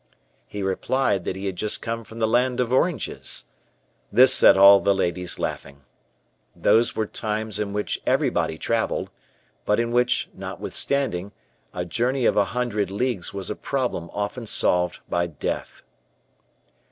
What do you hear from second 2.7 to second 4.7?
oranges. This set